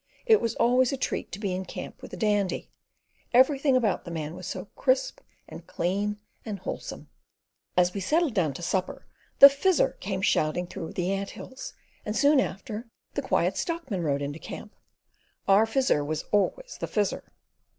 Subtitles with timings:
[0.25, 2.71] It was always a treat to be in camp with the Dandy:
[3.35, 7.07] everything about the man was so crisp and clean and wholesome.
[7.77, 9.05] As we settled down to supper,
[9.37, 14.23] the Fizzer came shouting through the ant hills, and, soon after, the Quiet Stockman rode
[14.23, 14.73] into camp.
[15.47, 17.21] Our Fizzer was always the Fizzer.